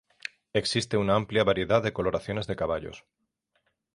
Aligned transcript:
Existe 0.53 0.97
una 0.97 1.13
amplia 1.13 1.43
variedad 1.43 1.83
de 1.83 1.93
coloraciones 1.93 2.47
de 2.47 2.55
caballos. 2.55 3.05